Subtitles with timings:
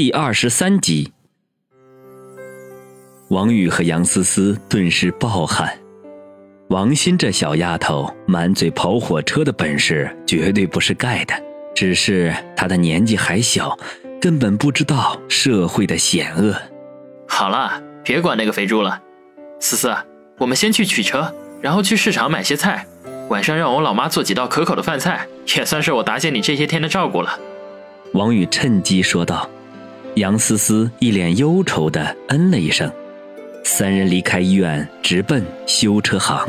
[0.00, 1.12] 第二十三集，
[3.30, 5.76] 王宇和杨思思顿时暴汗。
[6.68, 11.34] 王鑫这小丫头满嘴跑火车的本事绝对不是盖的，
[11.74, 13.76] 只是她的年纪还小，
[14.20, 16.54] 根本不知道社会的险恶。
[17.26, 19.02] 好了，别管那个肥猪了。
[19.58, 19.92] 思思，
[20.36, 22.86] 我们先去取车，然后去市场买些菜，
[23.30, 25.26] 晚上让我老妈做几道可口的饭菜，
[25.56, 27.36] 也算是我答谢你这些天的照顾了。
[28.14, 29.50] 王宇趁机说道。
[30.18, 32.90] 杨思思一脸忧愁的嗯了一声，
[33.62, 36.44] 三人离开医院，直奔修车行。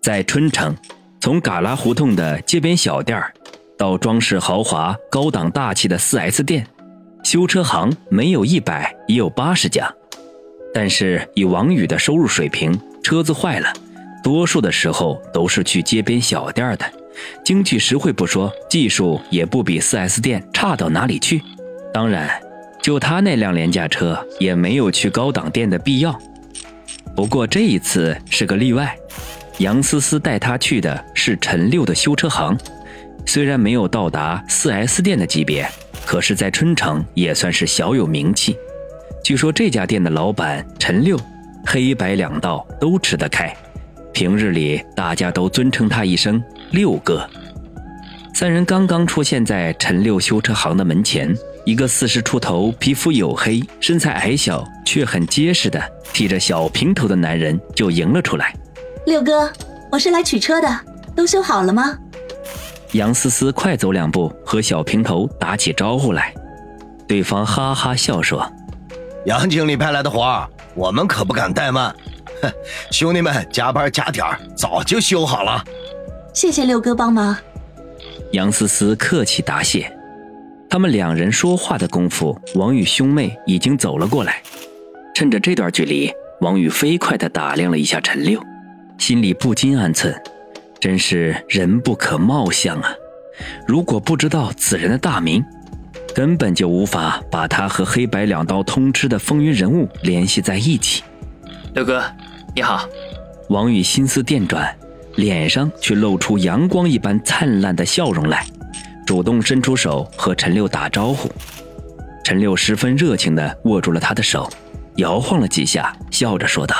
[0.00, 0.74] 在春城，
[1.20, 3.22] 从旮旯胡同的街边小店
[3.76, 6.66] 到装饰豪华、高档大气的四 S 店，
[7.22, 9.92] 修车行没有一百也有八十家。
[10.72, 13.70] 但是以王宇的收入水平，车子坏了，
[14.22, 16.90] 多数的时候都是去街边小店的。
[17.44, 21.42] 经济实惠不说，技术也不比 4S 店差到哪里去。
[21.92, 22.30] 当然，
[22.82, 26.18] 就他那辆廉价车，也没有去高档店的必要。
[27.14, 28.96] 不过这一次是个例外，
[29.58, 32.56] 杨思思带他去的是陈六的修车行，
[33.24, 35.66] 虽然没有到达 4S 店的级别，
[36.04, 38.56] 可是，在春城也算是小有名气。
[39.24, 41.18] 据说这家店的老板陈六，
[41.64, 43.56] 黑白两道都吃得开。
[44.16, 47.28] 平日里，大家都尊称他一声“六哥”。
[48.32, 51.36] 三人刚刚出现在陈六修车行的门前，
[51.66, 55.78] 一个四十出头、皮肤黝黑、身材矮小却很结实的
[56.14, 58.54] 剃着小平头的男人就迎了出来
[59.04, 59.52] ：“六哥，
[59.92, 60.80] 我是来取车的，
[61.14, 61.94] 都修好了吗？”
[62.92, 66.32] 杨思思快走两步和小平头打起招呼来，
[67.06, 68.50] 对方哈哈笑说
[69.26, 71.94] ：“杨经理派来的活，我们可不敢怠慢。”
[72.48, 72.54] 哼，
[72.92, 75.64] 兄弟们加班加点早就修好了。
[76.32, 77.36] 谢谢六哥帮忙。
[78.32, 79.90] 杨思思客气答谢。
[80.68, 84.42] 他们两人说话的功夫，王宇兄妹已经走了过来。
[85.14, 88.42] 趁着这段距离，王宇飞快地打量了一下陈六，
[88.98, 90.14] 心里不禁暗忖：
[90.80, 92.92] 真是人不可貌相啊！
[93.66, 95.42] 如果不知道此人的大名，
[96.14, 101.04] 根本就无法把他和黑白两道通吃的风云人物联系在一起。
[101.74, 102.02] 六哥。
[102.56, 102.88] 你好，
[103.50, 104.74] 王宇心思电转，
[105.16, 108.46] 脸上却露出阳光一般灿烂的笑容来，
[109.06, 111.30] 主动伸出手和陈六打招呼。
[112.24, 114.48] 陈六十分热情地握住了他的手，
[114.94, 116.74] 摇晃了几下，笑着说道：“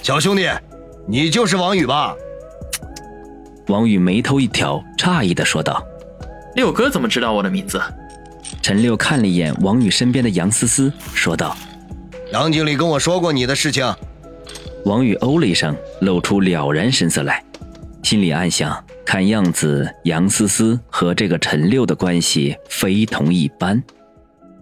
[0.00, 0.48] 小兄弟，
[1.08, 2.14] 你就是王宇吧？”
[3.66, 5.84] 王宇眉头一挑，诧异地说道
[6.54, 7.82] ：“六哥怎么知道我的名字？”
[8.62, 11.56] 陈六看了一眼王宇身边的杨思思，说道
[12.32, 13.92] ：“杨经理跟我说过你的事情。”
[14.84, 17.42] 王宇哦了一声，露出了然神色来，
[18.02, 23.82] 心里暗想：看样子杨思思和这个陈六的关系非同一般。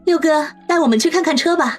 [0.05, 1.77] 六哥，带我们去看看车吧。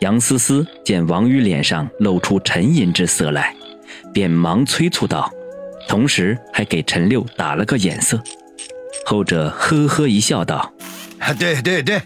[0.00, 3.54] 杨思思见王宇脸上露出沉吟之色来，
[4.12, 5.30] 便忙催促道，
[5.86, 8.20] 同时还给陈六打了个眼色。
[9.04, 10.72] 后者呵呵一笑，道
[11.38, 12.00] ：“对对对，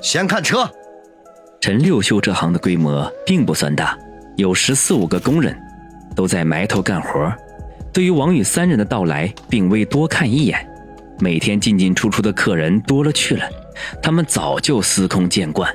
[0.00, 0.70] 先看车。”
[1.60, 3.98] 陈六修车行的规模并不算大。
[4.40, 5.54] 有十四五个工人，
[6.16, 7.30] 都在埋头干活。
[7.92, 10.66] 对于王宇三人的到来，并未多看一眼。
[11.18, 13.46] 每天进进出出的客人多了去了，
[14.02, 15.70] 他们早就司空见惯。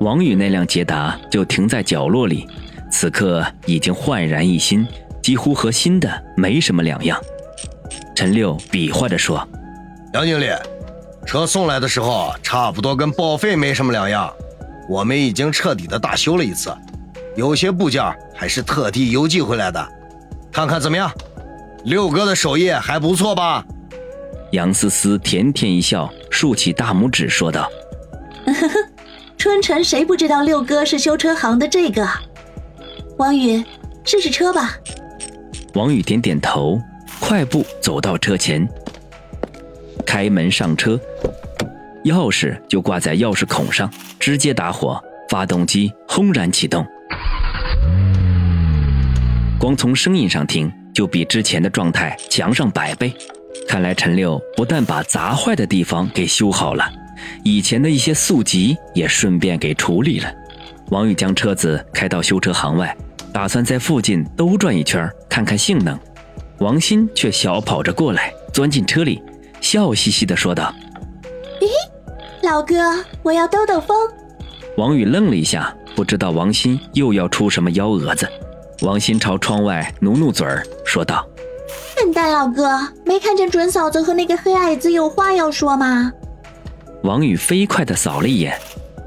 [0.00, 2.48] 王宇那辆捷达就停在角落里，
[2.90, 4.84] 此刻已经焕然一新，
[5.22, 7.16] 几乎和新的没什么两样。
[8.16, 9.48] 陈六比划着说
[10.12, 10.46] ：“杨经理，
[11.24, 14.28] 车送来的时候差不多跟报废没什么两样，
[14.88, 16.74] 我们已经彻底的大修了一次。”
[17.38, 18.02] 有些部件
[18.34, 19.88] 还是特地邮寄回来的，
[20.50, 21.08] 看看怎么样？
[21.84, 23.64] 六哥的手艺还不错吧？
[24.50, 27.70] 杨思思甜甜一笑，竖起大拇指说道
[28.44, 28.68] ：“呵呵，
[29.36, 32.04] 春城谁不知道六哥是修车行的这个？
[33.18, 33.64] 王宇，
[34.04, 34.76] 试试车吧。”
[35.74, 36.76] 王宇点点头，
[37.20, 38.68] 快步走到车前，
[40.04, 40.98] 开门上车，
[42.04, 43.88] 钥匙就挂在钥匙孔上，
[44.18, 46.84] 直接打火，发动机轰然启动。
[49.58, 53.12] 光从声音上听，就比之前的状态强上百倍。
[53.66, 56.88] 看来陈六不但把砸坏的地方给修好了，
[57.42, 60.32] 以前的一些宿疾也顺便给处理了。
[60.90, 62.96] 王宇将车子开到修车行外，
[63.32, 65.98] 打算在附近兜转一圈，看看性能。
[66.58, 69.20] 王鑫却小跑着过来，钻进车里，
[69.60, 70.72] 笑嘻嘻地说道
[71.60, 73.96] ：“咦，老哥，我要兜兜风。”
[74.78, 78.28] 王宇愣了一下，不知道王鑫又要出什么幺蛾子。
[78.82, 81.26] 王鑫朝窗外努努嘴儿，说道
[81.96, 86.12] ：“笨蛋老哥，没看见准嫂子和那个黑矮子有话要说吗？”
[87.02, 88.56] 王宇飞快地扫了一眼，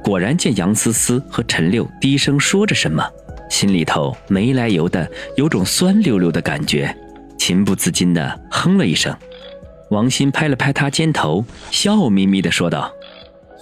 [0.04, 3.02] 果然见杨思思和陈六低声说着什么，
[3.50, 6.94] 心里头没来由的有种酸溜溜的感觉，
[7.38, 9.16] 情不自禁地哼了一声。
[9.90, 12.92] 王鑫拍了拍他肩头，笑眯眯地说道：“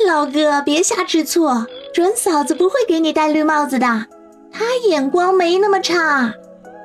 [0.08, 1.48] 老哥，别瞎吃醋，
[1.94, 4.06] 准嫂子不会给你戴绿帽子的，
[4.60, 6.34] 她眼光没那么差。”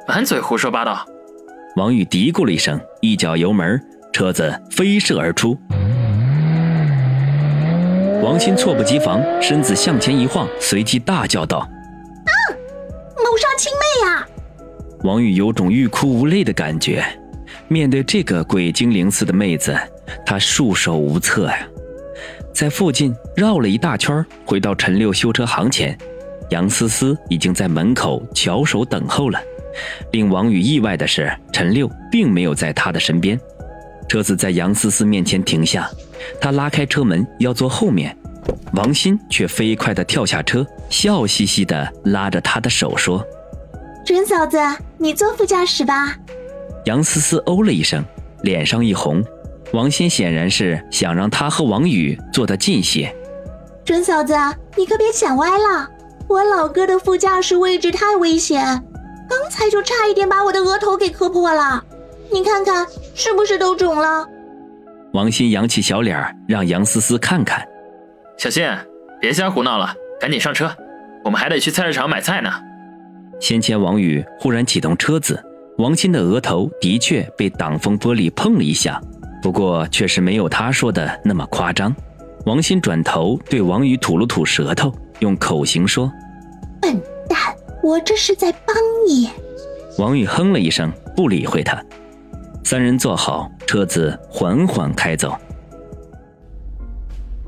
[0.06, 1.04] 满嘴胡说八道。
[1.74, 3.82] 王宇嘀咕了一声，一脚油门，
[4.12, 5.58] 车子飞射而出。
[8.22, 11.58] 王鑫猝不及防，身子向前一晃，随即大叫道
[12.24, 12.30] ：“啊！
[13.16, 14.24] 谋杀亲妹呀！”
[15.02, 17.04] 王宇有种欲哭无泪的感觉。
[17.66, 19.76] 面对这个鬼精灵似的妹子，
[20.24, 21.66] 他束手无策呀。
[22.54, 25.98] 在附近绕了一大圈，回到陈六修车行前，
[26.50, 29.40] 杨思思已经在门口翘首等候了。
[30.12, 33.38] 令王宇意外的是，陈六并没有在他的身边。
[34.08, 35.88] 车子在杨思思面前停下，
[36.40, 38.16] 他拉开车门要坐后面，
[38.74, 43.24] 王鑫却飞快地跳下车，笑嘻嘻地拉着他的手说
[44.04, 44.58] ：“准嫂子，
[44.98, 46.16] 你坐副驾驶吧。”
[46.84, 48.04] 杨思思哦了一声，
[48.42, 49.24] 脸上一红。
[49.72, 53.12] 王鑫显然是想让他和王宇坐得近些。
[53.84, 54.34] 准嫂子，
[54.76, 55.90] 你可别想歪了，
[56.28, 58.64] 我老哥的副驾驶位置太危险，
[59.28, 61.84] 刚才就差一点把我的额头给磕破了。
[62.32, 64.26] 你看看，是不是都肿了？
[65.12, 67.64] 王鑫扬起小脸，让杨思思看看。
[68.36, 68.66] 小心，
[69.20, 70.74] 别瞎胡闹了，赶紧上车，
[71.24, 72.50] 我们还得去菜市场买菜呢。
[73.40, 75.42] 先前王宇忽然启动车子。
[75.78, 79.00] 王鑫的额头的确被挡风玻璃碰了一下，
[79.42, 81.94] 不过确实没有他说的那么夸张。
[82.46, 86.10] 王鑫转头对王宇吐了吐舌头，用口型说
[86.80, 88.74] ：“笨蛋，我这是在帮
[89.08, 89.30] 你。”
[89.98, 91.82] 王宇哼了一声，不理会他。
[92.64, 95.36] 三人坐好，车子缓缓开走。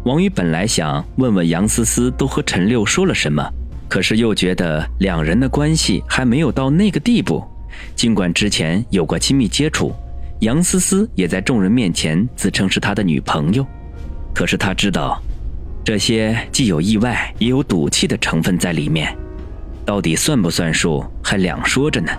[0.04, 3.42] 王宇本来想问问杨思思都和陈六说了什么，
[3.88, 7.44] 可是又觉得两人的关系还没有到那个地步。
[7.96, 9.92] 尽管之前有过亲密接触，
[10.40, 13.66] 杨思思也在众人面前自称是他的女朋友，
[14.32, 15.20] 可是他知道，
[15.86, 19.16] 这些既有意外也有赌气的成分在里面，
[19.84, 22.10] 到底算不算数还两说着呢。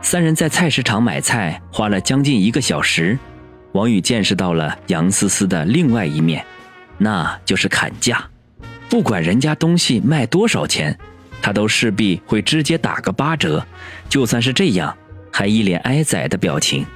[0.00, 3.18] 三人在菜市场买菜花了将近一个小时，
[3.72, 6.42] 王宇见识到了杨思思的另外一面，
[6.96, 8.24] 那就是砍价，
[8.88, 10.98] 不管人家东西卖多少钱。
[11.42, 13.62] 他都势必会直接打个八折，
[14.08, 14.96] 就算是这样，
[15.30, 16.86] 还一脸挨宰的表情，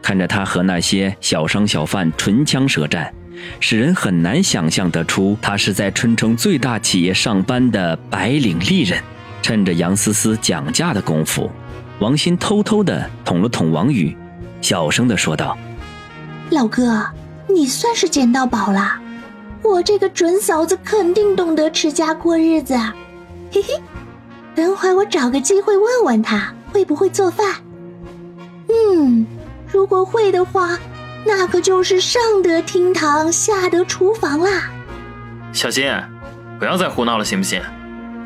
[0.00, 3.12] 看着他和那些小商小贩唇枪舌战，
[3.60, 9.02] 使人很难想象得出他是在春城最大企业上班的白领丽人。
[9.42, 11.50] 趁着杨思思讲价的功夫，
[11.98, 14.16] 王鑫偷偷的捅了捅王宇，
[14.60, 15.58] 小声的说道
[16.50, 17.04] ：“老哥，
[17.48, 19.00] 你算是捡到宝了，
[19.62, 22.74] 我这个准嫂子肯定懂得持家过日子。
[23.50, 23.68] ”嘿嘿。
[24.54, 27.56] 等会我找个机会问问他会不会做饭。
[28.68, 29.26] 嗯，
[29.66, 30.78] 如果会的话，
[31.24, 34.70] 那可就是上得厅堂，下得厨房啦。
[35.52, 35.92] 小心，
[36.58, 37.60] 不要再胡闹了，行不行？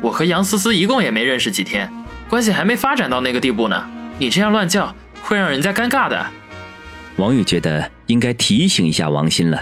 [0.01, 1.91] 我和杨思思一共也没认识几天，
[2.29, 3.87] 关系还没发展到那个地步呢。
[4.19, 6.25] 你这样乱叫，会让人家尴尬的。
[7.17, 9.59] 王宇觉得应该提醒一下王鑫了，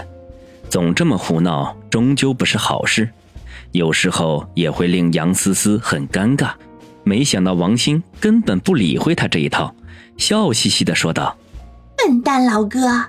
[0.68, 3.08] 总这么胡闹，终究不是好事。
[3.72, 6.50] 有时候也会令杨思思很尴尬，
[7.02, 9.74] 没想到王鑫根本不理会他这一套，
[10.18, 11.36] 笑嘻嘻的说道
[11.96, 13.08] ：“笨蛋老哥，我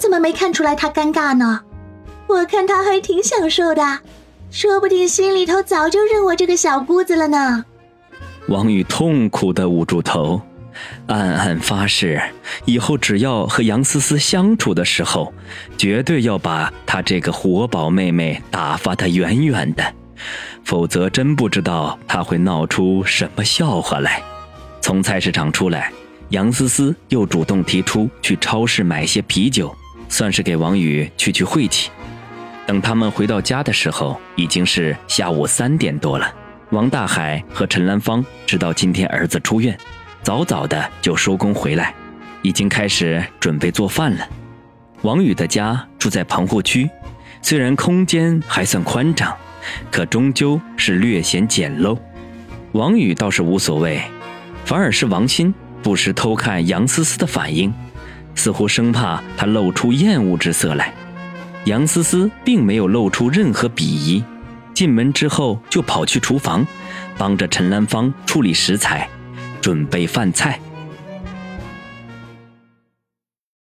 [0.00, 1.60] 怎么没看出来他尴尬呢？
[2.26, 4.00] 我看他还挺享受的，
[4.50, 7.64] 说不定心里头早就认我这个小姑子了呢。”
[8.48, 10.40] 王宇痛苦的捂住头。
[11.06, 12.20] 暗暗发誓，
[12.66, 15.32] 以后只要和杨思思相处的时候，
[15.78, 19.82] 绝对要把她这个活宝妹妹打发得远远的，
[20.64, 24.22] 否则真不知道她会闹出什么笑话来。
[24.82, 25.90] 从菜市场出来，
[26.28, 29.74] 杨思思又主动提出去超市买些啤酒，
[30.08, 31.90] 算是给王宇去去晦气。
[32.66, 36.32] 等他们回到家的时候，已经是下午三点多了。
[36.70, 39.76] 王大海和陈兰芳知道今天儿子出院。
[40.22, 41.94] 早早的就收工回来，
[42.42, 44.28] 已经开始准备做饭了。
[45.02, 46.90] 王宇的家住在棚户区，
[47.40, 49.32] 虽然空间还算宽敞，
[49.88, 51.96] 可终究是略显简陋。
[52.72, 54.02] 王宇倒是无所谓，
[54.64, 57.72] 反而是王鑫不时偷看杨思思的反应，
[58.36, 60.94] 似乎生怕他露出厌恶之色来。
[61.64, 64.22] 杨思思并没有露出任何鄙夷，
[64.72, 66.64] 进门之后就跑去厨房，
[67.18, 69.08] 帮着陈兰芳处理食材。
[69.60, 70.60] 准备饭菜。